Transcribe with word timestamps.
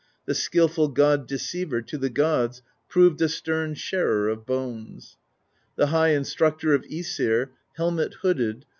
The 0.25 0.33
skilful 0.33 0.87
god 0.87 1.27
deceiver 1.27 1.83
To 1.83 1.95
the 1.95 2.09
gods 2.09 2.63
proved 2.89 3.21
a 3.21 3.29
stern 3.29 3.75
sharer 3.75 4.29
Of 4.29 4.47
bones: 4.47 5.15
the 5.75 5.85
high 5.93 6.07
Instructor 6.15 6.73
Of 6.73 6.81
^sir, 6.85 7.49
helmet 7.75 8.15
hooded. 8.23 8.65